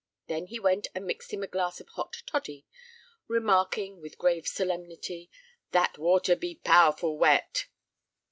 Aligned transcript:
Then 0.27 0.47
he 0.47 0.59
went 0.59 0.87
and 0.95 1.05
mixed 1.05 1.31
him 1.31 1.43
a 1.43 1.47
glass 1.47 1.79
of 1.79 1.89
hot 1.89 2.23
toddy, 2.25 2.65
remarking, 3.27 4.01
with 4.01 4.17
grave 4.17 4.47
solemnity: 4.47 5.29
"That 5.73 5.99
water 5.99 6.35
be 6.35 6.55
powerful 6.55 7.19
wet!" 7.19 7.67